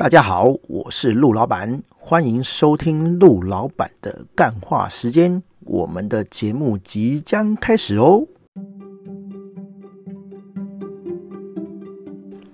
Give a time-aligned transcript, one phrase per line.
[0.00, 5.42] 大家好，我是陆老板，欢迎收听陆老板的干话时间。
[5.66, 8.26] 我们的节目即将开始哦。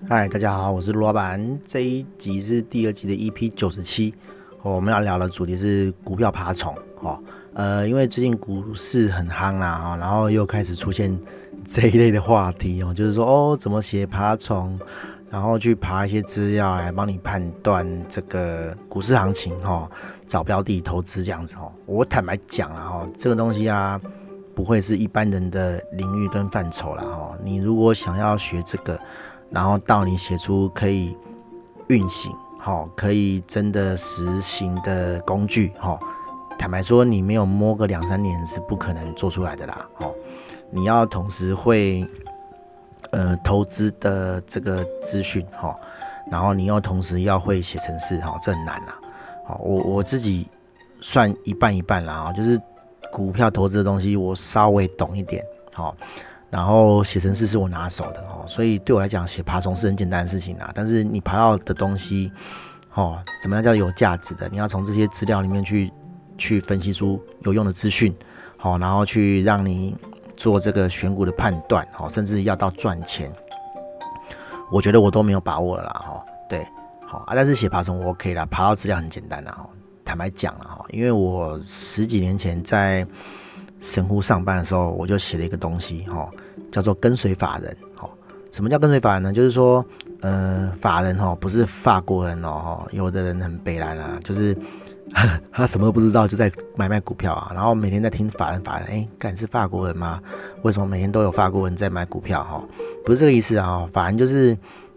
[0.08, 1.60] 嗨，大家好，我是陆老板。
[1.64, 4.12] 这一集是第二集的 EP 九十七，
[4.64, 6.74] 我们要聊的主题是股票爬虫。
[7.02, 7.22] 哦，
[7.54, 11.16] 呃，因为最近股市很夯啦，然后又开始出现
[11.64, 14.76] 这一类的话题哦，就是说哦，怎么写爬虫？
[15.28, 19.90] 然后去爬一些资料来帮你判断这个股市行情哈，
[20.26, 21.70] 找标的投资这样子哦。
[21.84, 24.00] 我坦白讲了哈，这个东西啊，
[24.54, 27.36] 不会是一般人的领域跟范畴了哈。
[27.42, 28.98] 你如果想要学这个，
[29.50, 31.16] 然后到你写出可以
[31.88, 35.98] 运行哈，可以真的实行的工具哈，
[36.56, 39.86] 坦白说，你没有摸个两三年是不可能做出来的啦。
[39.98, 40.14] 哦，
[40.70, 42.06] 你要同时会。
[43.12, 45.74] 呃，投资的这个资讯哈，
[46.30, 48.98] 然后你又同时要会写程式哈，这很难啦。
[49.46, 50.46] 好，我我自己
[51.00, 52.60] 算一半一半啦啊，就是
[53.12, 55.96] 股票投资的东西我稍微懂一点，好，
[56.50, 60.70] 然后写程式是我拿手的哦，所以对我来讲写爬虫是很简单的事情啦。
[60.74, 62.32] 但是你爬到的东西，
[62.94, 64.48] 哦，怎么样叫有价值的？
[64.48, 65.92] 你要从这些资料里面去
[66.36, 68.12] 去分析出有用的资讯，
[68.56, 69.96] 好，然后去让你。
[70.36, 73.32] 做这个选股的判断，哦，甚至要到赚钱，
[74.70, 76.66] 我觉得我都没有把握了啦，哈，对，
[77.06, 79.68] 好啊，但是写爬虫我 OK 啦，爬到资料很简单啦，哈，
[80.04, 83.06] 坦白讲了哈，因为我十几年前在
[83.80, 86.28] 神户上班的时候，我就写了一个东西，哈，
[86.70, 88.08] 叫做跟随法人，哈，
[88.52, 89.32] 什么叫跟随法人呢？
[89.32, 89.84] 就是说，
[90.20, 94.56] 呃，法人哈不是法国人哦，有的人很北烂啊，就是。
[95.52, 100.20] 他什么都不知道，就在买卖股票啊，然后每天在听法人法人，哎，敢是法国人吗？
[100.62, 102.42] 为什么每天都有法国人在买股票？
[102.42, 102.62] 哈，
[103.04, 104.56] 不是这个意思啊，法人就是，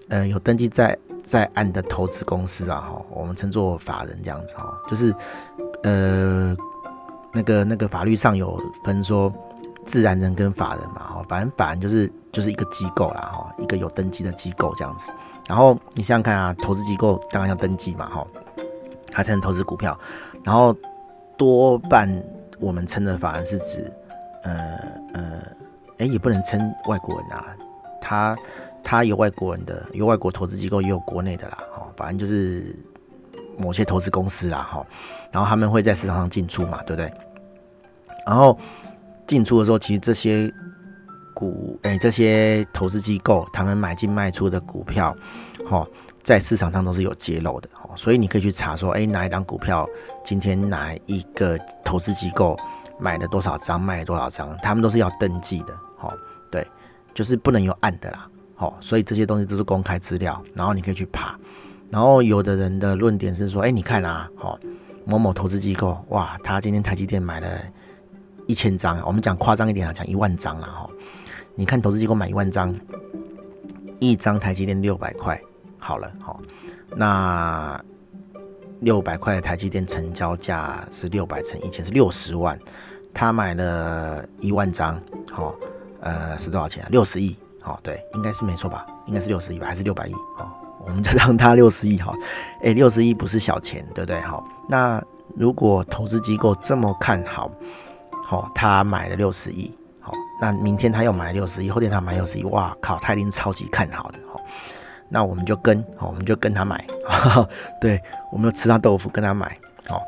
[0.09, 5.13] 呃，有登记在在案的投资公司啊，哈，我们称作法人这样子哈，就是，
[5.83, 6.55] 呃，
[7.31, 9.31] 那个那个法律上有分说
[9.85, 15.13] 自然人跟法人嘛，哈，反正法人就是就是一个机构啦，哈，一个有登记的机构这样子，
[15.47, 18.27] 然后你想想看啊，投资机构当然要登记嘛，哈。
[19.19, 19.99] 他才能投资股票，
[20.45, 20.73] 然后
[21.37, 22.09] 多半
[22.57, 23.91] 我们称的法人是指，
[24.43, 24.79] 呃
[25.13, 25.41] 呃，
[25.97, 27.53] 哎、也不能称外国人啊，
[27.99, 28.37] 他
[28.81, 32.73] 他有外国人的，有外国投资机构，也有国内的啦，哈，反正就是
[33.57, 34.87] 某些投资公司啦，哈，
[35.31, 37.13] 然后他们会在市场上进出嘛，对不对？
[38.25, 38.57] 然后
[39.27, 40.49] 进出的时候，其实这些
[41.33, 45.15] 股，哎、欸，这些投资机构他们买进卖出的股票，
[45.67, 45.87] 哈。
[46.21, 49.87] 在市场上都是有揭露的，所以你可以去查说，哎，哪一档股票
[50.23, 52.59] 今天哪一个投资机构
[52.99, 56.13] 买了多少张，卖了多少张，他们都是要登记的，哦，
[56.51, 56.67] 对，
[57.15, 61.35] 就是不能有暗的啦，哦，所以这些东西都是公开资料，然后你可以去爬，
[61.89, 64.59] 然后有的人的论点是说，哎，你看啊，哦，
[65.05, 67.47] 某某投资机构，哇，他今天台积电买了
[68.49, 70.89] 一千张，我们讲夸张一点啊，讲一万张了，哈，
[71.53, 72.75] 你看投资机构买一万张，
[73.99, 75.39] 一张台积电六百块。
[75.77, 76.41] 好了，好，
[76.95, 77.79] 那
[78.79, 82.59] 六百块的台积电成交价是六百乘一千是六十万，
[83.13, 84.99] 他买了一万张，
[85.31, 85.55] 好，
[86.01, 86.89] 呃，是多少钱啊？
[86.89, 88.83] 六十亿，好，对，应该是没错吧？
[89.05, 89.67] 应该是六十亿吧？
[89.67, 90.13] 还是六百亿？
[90.35, 92.15] 好，我们就让他六十亿，好，
[92.63, 94.19] 哎，六十亿不是小钱，对不对？
[94.21, 94.99] 好，那
[95.35, 97.51] 如果投资机构这么看好，
[98.29, 104.39] 好，他买了六十亿，好，那明天他又买六十亿，后天他买六十亿，哇靠，他一定超级看好的，好。
[105.09, 106.85] 那我们就跟，好，我们就跟他买，
[107.81, 107.99] 对，
[108.31, 109.57] 我们就吃他豆腐跟他买，
[109.87, 109.99] 好，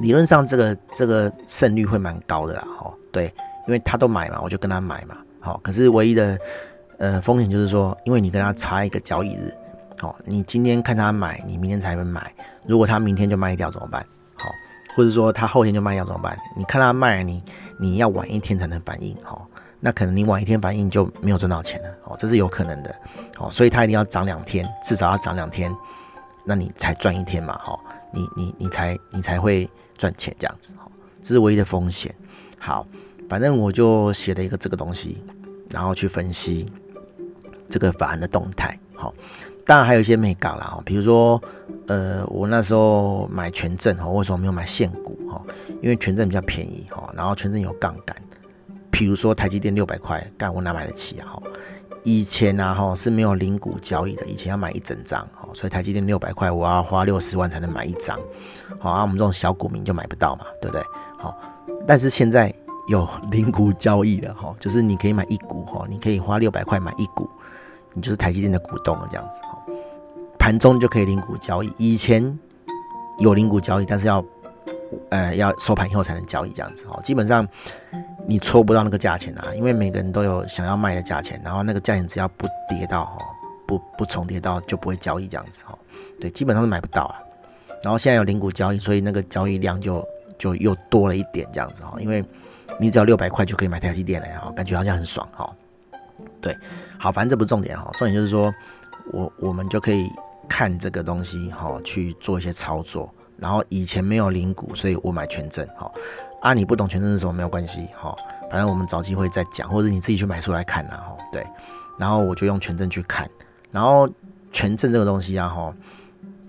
[0.00, 3.32] 理论上这个这个胜率会蛮高的啦，哈，对，
[3.68, 6.36] 因为他都买嘛，我就跟他买嘛，好，可是唯一的
[6.98, 9.54] 呃风险就是说，因为你跟他差一个交易日，
[10.00, 12.34] 好，你今天看他买，你明天才能买，
[12.66, 14.04] 如果他明天就卖掉怎么办？
[15.00, 16.38] 或者说他后天就卖掉怎么办？
[16.54, 17.42] 你看他卖，你
[17.78, 19.40] 你要晚一天才能反应，哈。
[19.80, 22.94] 那可能你晚一天反应就没有赚到钱了哦，这是有可能的
[23.38, 25.74] 哦，所以他一定要涨两天，至少要涨两天，
[26.44, 27.80] 那你才赚一天嘛，哈，
[28.12, 29.66] 你你你才你才会
[29.96, 30.86] 赚钱这样子，哈，
[31.22, 32.14] 这是唯一的风险。
[32.58, 32.86] 好，
[33.26, 35.24] 反正我就写了一个这个东西，
[35.70, 36.70] 然后去分析
[37.70, 39.14] 这个法案的动态，好，
[39.70, 41.40] 当然还有一些没搞啦，比如说，
[41.86, 45.40] 呃，我那时候买权证哈，为什么没有买现股哈？
[45.80, 48.16] 因为权证比较便宜哈，然后权证有杠杆。
[48.90, 51.30] 比如说台积电六百块，干我哪买得起啊？
[51.34, 51.42] 哈，
[52.02, 58.18] 以前呢，哈是没有零股交易的，以前要买一整张，哈，所以台积电六百块，我要花六十万才能买一张，
[58.80, 60.84] 好，啊，我们这种小股民就买不到嘛，对不对？
[61.16, 61.38] 好，
[61.86, 62.52] 但是现在
[62.88, 67.30] 有零股交易的，哈，就是你可以买一股，哈，你可以花六百块买一股，
[67.94, 69.40] 你就是台积电的股东了，这样子，
[70.40, 71.70] 盘中就可以零股交易。
[71.76, 72.36] 以前
[73.18, 74.24] 有零股交易，但是要
[75.10, 76.98] 呃要收盘以后才能交易这样子哦。
[77.04, 77.46] 基本上
[78.26, 83.20] 你戳不到那个价钱啊，因为每个人都有想要卖的价钱，然后那个价钱只要不跌到哦，
[83.66, 85.78] 不不重叠到就不会交易这样子哦。
[86.18, 87.16] 对，基本上是买不到啊。
[87.82, 90.02] 然后现在有零股交易，所以那个交易量就
[90.38, 92.24] 就又多了一点这样子哈，因为
[92.80, 95.50] 你只要六百块就可以买台积电了哈，感觉好像很爽哈。
[96.40, 96.56] 对，
[96.98, 98.52] 好，反正这不是重点哈，重点就是说
[99.12, 100.10] 我我们就可以
[100.50, 103.08] 看这个东西哈，去做一些操作。
[103.38, 105.90] 然后以前没有零股，所以我买权证哈。
[106.42, 108.14] 啊，你不懂权证是什么没有关系哈，
[108.50, 111.16] 反正我们找机会再讲，或者你自己去买书来看呐哈。
[111.32, 111.46] 对，
[111.96, 113.30] 然后我就用权证去看，
[113.70, 114.06] 然后
[114.52, 115.74] 权证这个东西啊哈，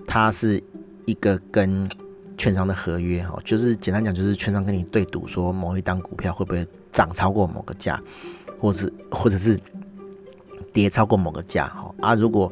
[0.08, 0.62] 它是。
[1.08, 1.90] 一个跟
[2.38, 8.00] 券商的合约哈，就是简单讲，就是券商跟你对赌，说某一档股票会不会涨超过某个价，
[8.62, 9.60] 或是或者是
[10.72, 12.50] 跌超过某个价哈啊，如果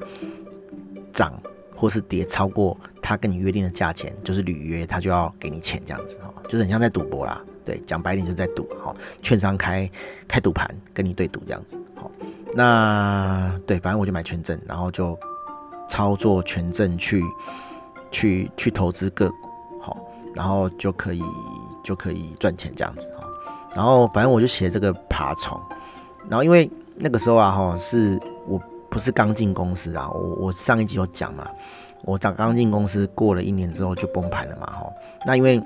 [1.19, 1.33] 涨
[1.75, 9.89] 或是跌超过他跟你约定的价钱，就是履约，他就要给你钱这样子哈，就是很像在赌博啦，对，讲白点就是在赌哈，券商开
[10.27, 12.09] 开赌盘跟你对赌这样子哈，
[12.53, 15.17] 那对，反正我就买权证，然后就
[15.89, 17.21] 操作权证去。
[18.11, 19.35] 去去投资个股，
[19.79, 19.95] 好，
[20.33, 21.21] 然后就可以
[21.83, 23.23] 就可以赚钱这样子哈。
[23.75, 25.61] 然后反正我就写这个爬虫，
[26.27, 31.47] 然后因为那个时候啊哈，是我不是刚进公司啊，我我上一集有讲嘛，
[32.03, 34.85] 我刚刚进公司过了一年之后就崩盘了嘛哈。
[35.25, 35.61] 那因为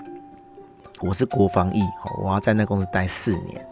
[1.01, 1.81] 我是国防役，
[2.21, 3.65] 我要在那公司待四年。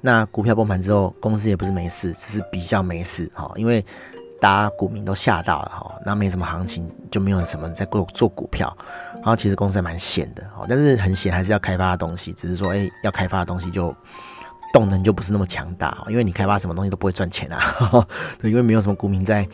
[0.00, 3.84] 那股票崩盘之后，公司也不是没事，只是比较没事哈，因为。
[4.38, 8.70] 大家股民都吓到了哈，那没什么行情，就没有什么在做做股票，
[9.14, 13.96] 然后其实公司还蛮闲的哈，但是很闲还是要开发的东西，只是说哎、要开发的东西就
[14.76, 18.06] 动能就不是那么强大，因为你开发什么东西都不会赚钱啊，
[18.44, 19.48] 因为没有什么股民在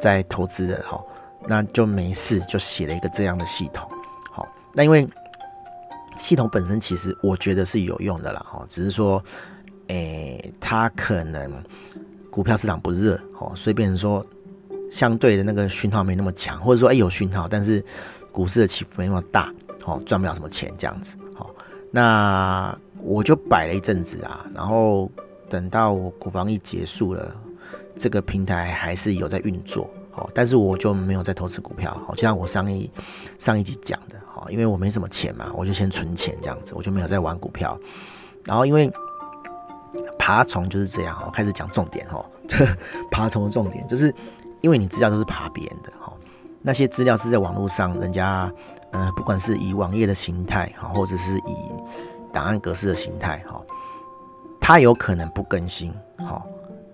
[0.00, 1.02] 在投资的哈，
[1.46, 3.90] 那就没事，就写了一个这样的系统，
[4.30, 5.08] 好，那因为
[6.16, 9.22] 系统本身其实我觉得是有用的啦哈，只是说
[9.88, 11.52] 诶、它可能。
[12.30, 14.24] 股票市场不热哦，所以变成说
[14.90, 17.82] 相对的那个讯号没那么强，或者说哎、有讯号，但是
[18.30, 19.52] 股市的起伏没那么大
[19.86, 21.46] 哦，赚不了什么钱这样子哦。
[21.90, 25.10] 那我就摆了一阵子啊，然后
[25.48, 27.34] 等到我国防役结束了，
[27.96, 32.90] 这个平台还是有在运作哦，但是我就没有再投资股票，好，就像我上一
[33.38, 37.78] 上一集讲的哦，因为我没什么钱嘛，我就先存钱这样子，我就没有再玩股票，
[38.44, 38.90] 然后因为。
[40.18, 42.22] 爬虫就是这样哦，开始讲重点哦。
[43.10, 44.14] 爬虫的重点就是，
[44.60, 46.12] 因为你资料都是爬别人的哈，
[46.60, 48.52] 那些资料是在网络上，人家
[48.92, 51.56] 呃，不管是以网页的形态哈，或者是以
[52.32, 53.62] 档案格式的形态哈，
[54.60, 56.42] 它有可能不更新哈，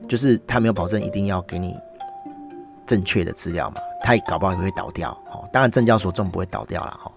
[0.09, 1.75] 就是它没有保证一定要给你
[2.87, 5.43] 正确的资料嘛，它也搞不好也会倒掉哈。
[5.53, 7.11] 当然，证交所这种不会倒掉了哈，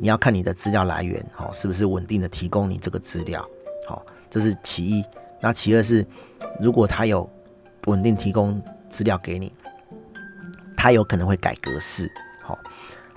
[0.00, 3.46] 你要看你的资料来源哈，是不是稳定的提供你这个资料，
[3.86, 5.04] 好，这是其一。
[5.40, 6.06] 那其二是，
[6.58, 7.28] 如果他有
[7.86, 9.54] 稳定提供资料给你，
[10.74, 12.10] 他有可能会改格式，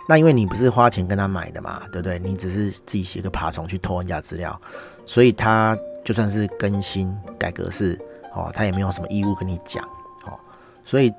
[0.07, 2.17] 那因为你不是花钱跟他买的嘛，对不对？
[2.19, 4.59] 你只是自己写个爬虫去偷人家资料，
[5.05, 7.99] 所以他就算是更新改格式，
[8.33, 9.83] 哦，他也没有什么义务跟你讲，
[10.25, 10.39] 哦，
[10.85, 11.11] 所以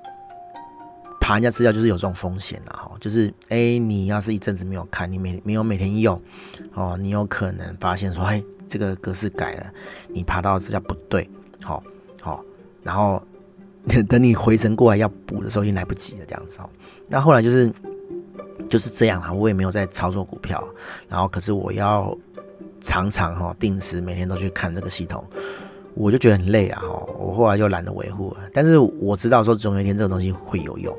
[1.20, 6.20] 爬人家资料就是有这种风险了，哈，就是哎，你要是一阵子没有看，你每没有每天用，
[6.74, 8.42] 哦，你有可能发现说，哎。
[8.70, 9.66] 这个格式改了，
[10.08, 11.26] 你爬到资料不对，
[11.62, 11.82] 好，
[12.20, 12.44] 好，
[12.82, 13.22] 然后
[14.06, 16.68] 等你回神过来要补的时候，已经来不及了，这样子哦。
[17.06, 17.72] 那后来就是
[18.68, 20.62] 就是这样啊，我也没有在操作股票，
[21.08, 22.16] 然后可是我要
[22.80, 25.24] 常常哈定时每天都去看这个系统，
[25.94, 26.88] 我就觉得很累啊，哈，
[27.18, 28.40] 我后来就懒得维护了。
[28.52, 30.96] 但是我知道说总有一天这个东西会有用，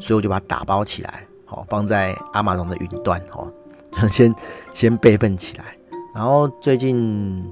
[0.00, 3.50] 所以我就把它打包起来，好，放在阿玛龙的云端，哦，
[3.92, 4.34] 就先
[4.72, 5.76] 先备份起来。
[6.14, 7.42] 然后最近，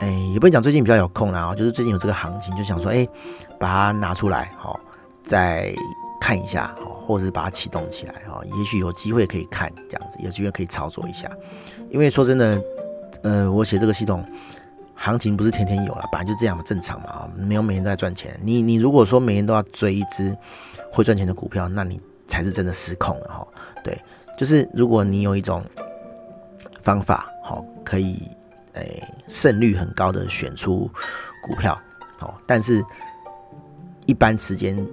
[0.00, 3.08] 哎，也不能讲最近比较有空啦，就是最近有这个行情，就想说，哎，
[3.58, 4.78] 把它拿出来，好，
[5.22, 5.74] 再
[6.26, 11.30] 看一下，好，或者是把它启动起来，哈，也许有机会可以看，这样子，有机会可以操作一下。
[11.88, 12.60] 因为说真的，
[13.22, 14.24] 呃，我写这个系统，
[14.96, 18.36] 行情不是天天有啦，本来就这样嘛，正常嘛，没有每天都在赚钱。
[18.42, 20.36] 你你如果说每天都要追一只
[20.92, 23.46] 会赚钱的股票，那你才是真的失控了，哈。
[23.84, 23.96] 对，
[24.36, 25.64] 就是如果你有一种
[26.80, 27.30] 方法。
[27.44, 28.28] 好，可以，
[28.72, 30.90] 诶、胜率很高的选出
[31.40, 31.80] 股票，
[32.18, 32.84] 哦，但是
[34.06, 34.84] 一般时间，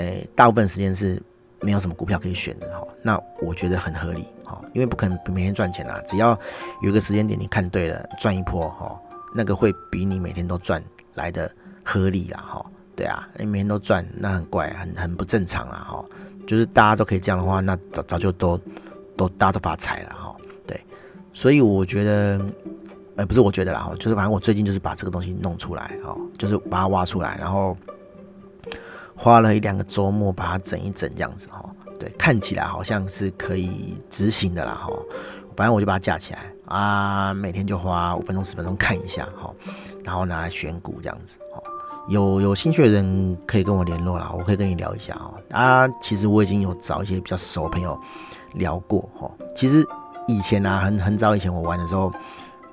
[0.00, 1.22] 诶、大部分时间是
[1.60, 6.38] 没有什么股票可以选的，哈，那我觉得很合理，哈，因为不可能每天赚钱啊，只要
[6.82, 9.00] 有一个时间点你看对了，赚一波，哈，
[9.34, 10.82] 那个会比你每天都赚
[11.14, 11.50] 来的
[11.84, 12.66] 合理啦，哈。
[12.96, 16.04] 对啊，你每天都赚，那很怪，很很不正常啊，哈。
[16.46, 18.60] 就是大家都可以这样的话，那早早就都
[19.16, 20.36] 都大家都发财了，哈。
[20.66, 20.78] 对，
[21.32, 22.38] 所以我觉得，
[23.16, 27.74] 呃，不是我觉得啦，哈，就是反正我最近就是把这个东西弄出来，哈，就是把它挖出来，然后
[29.22, 31.62] 花了一两个周末把它整一整，这样子，哈。
[31.98, 34.90] 对，看起来好像是可以执行的啦，哈。
[35.54, 39.52] 反正我就把它架起来啊，每天就花五分钟十分钟看一下，哈，
[40.02, 41.62] 然后拿来选股这样子，哈。
[42.08, 45.34] 有有兴趣的人可以跟我联络啦，我可以跟你聊一下哦。
[45.50, 48.00] 啊，其实我已经有找一些比较熟的朋友
[48.54, 49.30] 聊过哈。
[49.54, 49.86] 其实
[50.26, 52.10] 以前啊，很很早以前我玩的时候，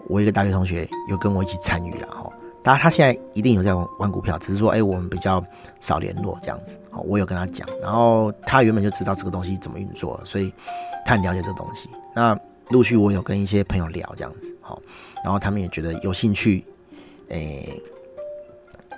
[0.08, 2.30] 我一个大学同学有跟我一起参与了哈。
[2.68, 5.42] 当然他现在一定有在玩股票，只是说哎，我们比较
[5.80, 6.78] 少联络这样子。
[6.92, 10.54] 好，我有跟他讲，然后他原本就知道这个东西怎么运作，所以
[11.06, 11.88] 他很了解这个东西。
[12.14, 12.38] 那
[12.72, 14.82] 陆续我有跟一些朋友聊这样子，好，
[15.24, 16.66] 然后他们也觉得有兴趣，
[17.30, 17.82] 诶。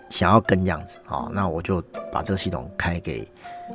[0.09, 1.79] 想要跟这样子，好，那我就
[2.11, 3.19] 把这个系统开给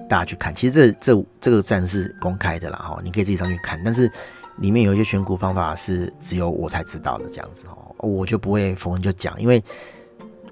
[0.08, 0.52] 大家去看。
[0.52, 3.80] 其实这这这个站是公开的啦，哈，你可以自己上去看。
[3.84, 4.10] 但是
[4.58, 9.62] 里面有一些选股方法是只有我才知道的，这样子哦，我就不会逢人就讲，因为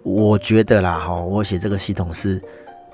[0.03, 2.43] 我觉得啦，哈，我写这个系统是，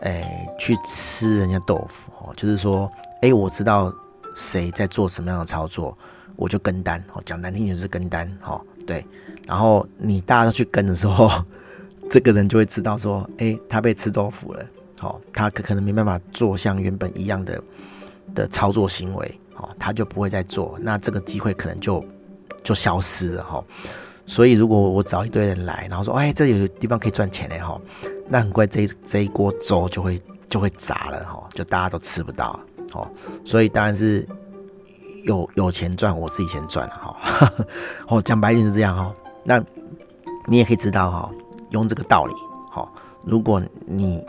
[0.00, 2.91] 哎，去吃人家豆腐，哦，就是说，
[3.23, 3.93] 哎，我知道
[4.35, 5.97] 谁在做什么样的操作，
[6.37, 9.05] 我就跟单，哦，讲难听点是跟单，哈，对。
[9.47, 11.31] 然后你大家都去跟的时候。
[12.11, 14.65] 这个人就会知道说，哎，他被吃豆腐了，
[14.97, 17.62] 好，他可可能没办法做像原本一样的
[18.35, 22.05] 的操作行为，哦，他就不会再做，那这个机会可能就
[22.62, 23.65] 就消失了，哈。
[24.27, 27.81] 所以如果我找一堆人来，然后说，哎，这有地方可以赚钱嘞，哈，
[28.29, 32.59] 那很快这这一锅粥就会就会砸了，哈，就大家都吃不到，
[32.93, 33.09] 哦，
[33.45, 34.27] 所以当然是
[35.25, 37.53] 有有钱赚，我自己先赚了，哈，
[38.09, 39.62] 哦，讲白一点是这样，哈，那
[40.47, 41.31] 你也可以知道，哈。
[41.73, 42.33] 用这个道理，
[42.71, 42.91] 好，
[43.23, 44.25] 如果你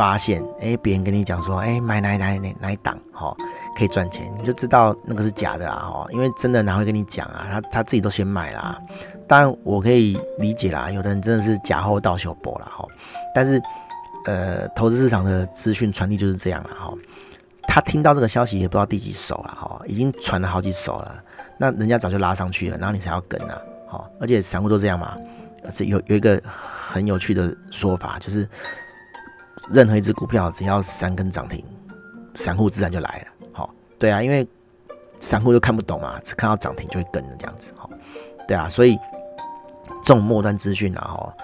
[0.00, 3.36] 发现，哎，别人跟你讲说，哎，买哪哪哪哪一档，哈，
[3.76, 7.46] 可以赚钱，你就知道那个是假的啦，哈，因为真的哪会跟你讲啊？
[7.52, 8.80] 他他自己都先买啦。
[9.28, 12.88] 当然我可以理解啦，有的人真的是假货到手薄了，哈。
[13.34, 13.60] 但是，
[14.24, 16.94] 呃，投资市场的资讯传递就是这样了，哈。
[17.68, 21.22] 他听到这个消息也不知道第几手了，哈，已经传了好几手了，
[21.58, 25.14] 那人家早就拉上去了，然后你才要跟啊，好，而且散户都这样嘛。
[25.70, 28.48] 是有有一个很有趣的说法，就是
[29.72, 31.64] 任何一只股票只要三根涨停，
[32.34, 33.48] 散户自然就来了。
[33.52, 34.46] 好，对啊，因为
[35.20, 37.72] 散户都看不懂嘛，只看到涨停就会跟着这样子。
[37.76, 37.88] 好，
[38.48, 38.98] 对啊，所以
[40.04, 41.34] 这种末端资讯啊，哈，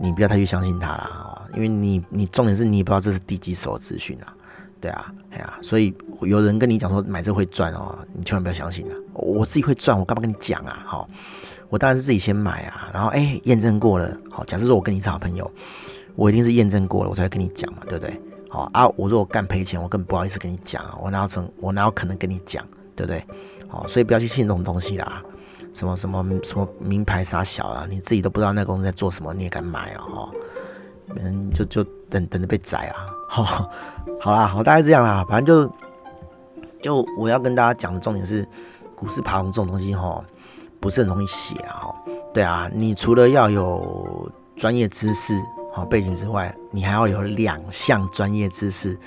[0.00, 4.32] 你不要太去相信它啦，哦，因为你你重点是你也不知道这是第几手资讯啊，
[4.80, 10.82] 对啊，哎呀，所以有人跟你讲说买这会赚哦，你千万不要相信啊，我自己会赚，我干嘛跟你讲啊？
[10.86, 11.08] 好。
[11.70, 15.50] 我当然是自己先买啊，然后哎，验证过了，好，假设说我跟你是好朋友，
[16.16, 18.20] 我一定是验证过了，我才会跟你讲嘛，对不对？
[18.48, 23.24] 好啊，我如果干赔钱，我根本不好意思跟你讲啊，我哪有成，我哪有可能跟你讲，对不对？
[23.68, 25.22] 好，所以不要去信这种东西啦，
[25.72, 30.30] 什么什么什么名牌啥小啊，你自己都不知道那个公司在做什么，你也敢买哦？
[31.16, 33.06] 嗯，就就等等着被宰啊！
[33.28, 33.70] 好，
[34.20, 35.74] 好啦，好，大概这样啦，反正就
[36.80, 38.46] 就我要跟大家讲的重点是，
[38.94, 40.24] 股市爬红这种东西哈。
[40.80, 41.94] 不是很容易写啊，哈，
[42.34, 45.34] 对啊，你除了要有专业知识
[45.74, 48.98] 哦背景之外，你还要有两项专业知识，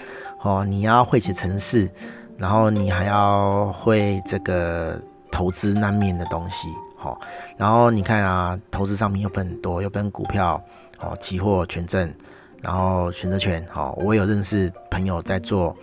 [0.42, 1.90] 哦，你要会写程式，
[2.38, 7.20] 然后你还要会这个投资那面的东西，好，
[7.58, 10.62] 然后你看啊，投资上面又分很多，又分股票，
[11.00, 12.14] 哦，期货、权证，
[12.62, 15.76] 然后选择权，好，我有认识朋友在做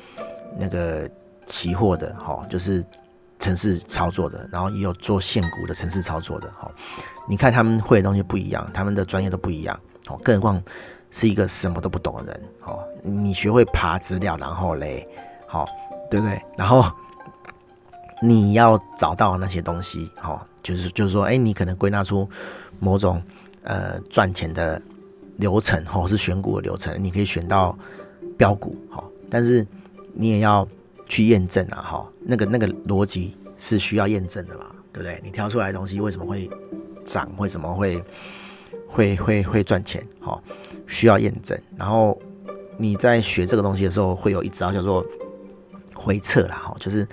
[0.59, 1.09] 那个
[1.47, 2.85] 期货的，好，就是。
[3.41, 6.71] 程式操作的，然后也有做现股的程式操作的，好，
[7.29, 10.63] 你看他们会的东西不一样，他们的专业都不一样，好，更何况
[11.11, 15.07] 是一个什么都不懂的人，哦，你学会爬资料，然后嘞，
[15.47, 15.67] 好，
[16.11, 16.41] 对不对？
[16.57, 16.85] 然后
[18.23, 22.29] 你要找到那些东西，好，就是就是说，哎，你可能归纳出
[22.79, 23.23] 某种
[23.63, 24.81] 呃赚钱的
[25.37, 27.79] 流程，或是选股的流程，你可以选到
[28.37, 29.67] 标股，好，但是
[30.13, 30.67] 你也要。
[31.07, 35.21] 去验证啊，哈，那个那个逻辑是需要验证的嘛，对不对？
[35.23, 36.49] 你挑出来的东西为什么会
[37.05, 37.31] 涨？
[37.37, 38.03] 为什么会
[38.95, 40.01] 会会会赚钱？
[40.21, 40.41] 哈，
[40.87, 41.61] 需要验证。
[41.77, 42.17] 然后
[42.77, 45.05] 你在学这个东西的时候，会有一招叫做
[45.95, 47.07] 回测啦，哈，就是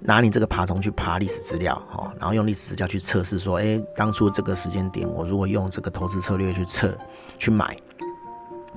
[0.00, 6.96] 拿你这个爬虫去爬历史资料，哈，然后用历史资料去测试说，哎，当初这个时间点，我如果用这个投资策略去测
[7.38, 7.74] 去买，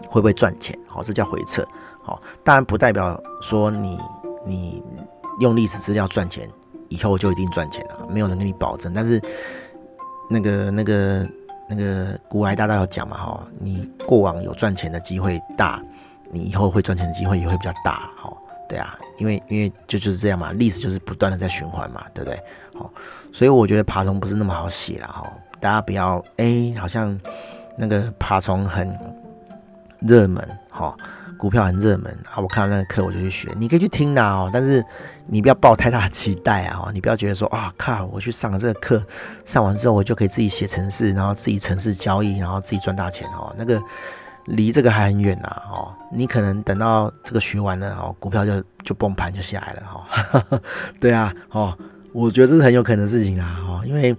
[0.10, 0.80] 会不会赚钱？
[0.88, 1.68] 好，这叫回测。
[2.02, 4.00] 好，当然不代表说你。
[4.46, 4.82] 你
[5.42, 6.50] 用历史资料赚钱，
[6.88, 8.94] 以后就一定赚钱了，没有人给你保证。
[8.94, 9.22] 但是
[10.30, 11.28] 那个那个
[11.70, 15.82] 那个古埃大道有讲嘛，哈，你过往有赚钱的机会大，
[16.32, 18.32] 你以后会赚钱的机会也会比较大，哈，
[18.70, 22.42] 对啊，因为因为就就是这样嘛，历史就是不断的在循环嘛，对不对？
[22.74, 22.92] 好，
[23.34, 27.20] 所以我觉得爬虫不是那么好写了，哈，大家不要哎、好像
[27.78, 28.98] 那个爬虫很
[30.00, 30.96] 热门，哈。
[31.38, 32.42] 股票很热门啊！
[32.42, 34.84] 我看到那个课我就去学，你可以去听啦哦，但是
[35.28, 36.90] 你不要抱太大的期待啊！
[36.92, 39.02] 你不要觉得说啊靠，我去上了这个课，
[39.46, 43.54] 上完之后我就可以自己写程式，然后自己程式交易，然后自己赚大钱哦。
[43.56, 43.80] 那个
[44.46, 45.94] 离这个还很远呐哦。
[46.12, 50.60] 你可能等到这个学完了哦，股票就就崩盘就下来了哈。
[51.00, 51.78] 对啊哦，
[52.14, 54.12] 我觉得这是很有可能的事情啊哦，因为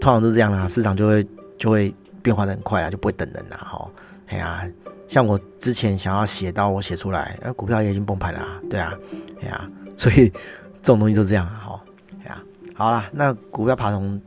[0.00, 1.26] 通常都是这样啦，市场就会
[1.58, 3.88] 就会变化的很快啊，就不会等人啦哈。
[4.28, 4.64] 哎呀。
[5.10, 8.96] 像我之前想要写到我写出来，那股票也已经崩盘了，啊，对啊，
[9.42, 11.82] 哎呀，所以这种东西就这样啊，哈，
[12.22, 12.40] 哎呀，
[12.76, 14.22] 好了，那股票爬虫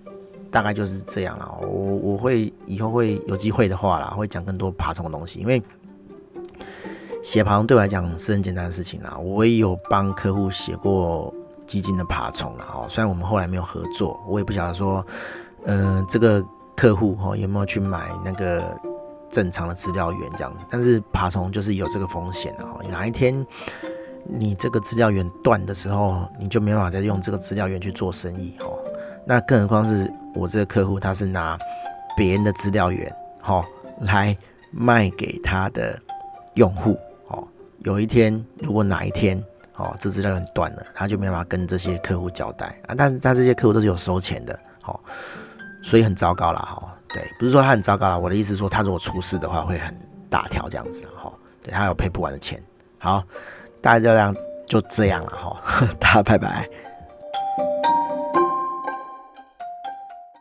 [0.51, 1.57] 大概就是这样了。
[1.61, 5.63] 我我会以后会有机会的话啦，会讲更多爬虫的东西，因为
[7.23, 9.17] 写爬虫对我来讲是很简单的事情啦。
[9.17, 11.33] 我也有帮客户写过
[11.65, 15.07] 基金的爬虫了，哈，虽然我们后来没有合作，我也不晓得说，
[15.63, 16.43] 嗯、这个
[16.75, 18.77] 客户哈有没有去买那个。
[19.33, 22.79] 正常的资料源这样子，但是爬虫就是有这个风险的哦。
[22.91, 23.45] 哪一天
[24.25, 28.77] 你这个资料源断的时候，你就没办法再用这个资料源去做生意哦。
[29.25, 31.57] 那更何况是我这个客户，他是拿
[32.15, 33.11] 别人的资料源
[33.43, 33.65] 哦
[34.01, 34.37] 来
[34.71, 35.99] 卖给他的
[36.53, 36.95] 用户
[37.29, 37.47] 哦。
[37.79, 39.43] 有一天如果哪一天
[39.77, 42.93] 哦这资料源断了，他就没办法跟这些客户交代啊。
[42.95, 44.99] 但是他这些客户都是有收钱的哦，
[45.81, 46.92] 所以很糟糕了哈。
[47.13, 49.95] 对，不是说他很糟糕啦，我的意思是说，他如果出事的话，会很
[50.29, 51.31] 大条这样子哈。
[51.61, 52.61] 对，他有赔不完的钱。
[52.99, 53.23] 好，
[53.81, 55.57] 大家就这样就这样了哈，
[55.99, 56.67] 大家拜拜。